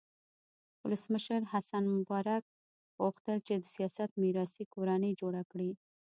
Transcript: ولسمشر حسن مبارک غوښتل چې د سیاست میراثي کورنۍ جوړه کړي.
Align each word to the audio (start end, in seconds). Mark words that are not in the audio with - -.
ولسمشر 0.85 1.41
حسن 1.51 1.83
مبارک 1.97 2.43
غوښتل 3.01 3.37
چې 3.47 3.53
د 3.57 3.63
سیاست 3.75 4.09
میراثي 4.21 4.65
کورنۍ 4.73 5.11
جوړه 5.21 5.41
کړي. 5.51 5.71